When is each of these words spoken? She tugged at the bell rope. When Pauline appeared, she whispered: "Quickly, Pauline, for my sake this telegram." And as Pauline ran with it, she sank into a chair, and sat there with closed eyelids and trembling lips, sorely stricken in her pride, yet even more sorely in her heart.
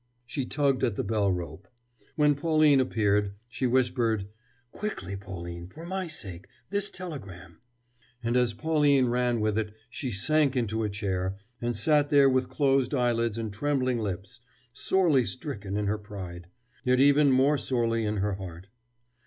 She 0.25 0.47
tugged 0.47 0.83
at 0.83 0.95
the 0.95 1.03
bell 1.03 1.31
rope. 1.31 1.67
When 2.15 2.33
Pauline 2.33 2.81
appeared, 2.81 3.35
she 3.47 3.67
whispered: 3.67 4.27
"Quickly, 4.71 5.15
Pauline, 5.15 5.67
for 5.67 5.85
my 5.85 6.07
sake 6.07 6.47
this 6.71 6.89
telegram." 6.89 7.59
And 8.23 8.35
as 8.35 8.55
Pauline 8.55 9.09
ran 9.09 9.41
with 9.41 9.59
it, 9.59 9.75
she 9.91 10.09
sank 10.09 10.55
into 10.55 10.81
a 10.81 10.89
chair, 10.89 11.37
and 11.61 11.77
sat 11.77 12.09
there 12.09 12.31
with 12.31 12.49
closed 12.49 12.95
eyelids 12.95 13.37
and 13.37 13.53
trembling 13.53 13.99
lips, 13.99 14.39
sorely 14.73 15.23
stricken 15.23 15.77
in 15.77 15.85
her 15.85 15.99
pride, 15.99 16.47
yet 16.83 16.99
even 16.99 17.31
more 17.31 17.59
sorely 17.59 18.03
in 18.03 18.17
her 18.17 18.33
heart. 18.33 18.69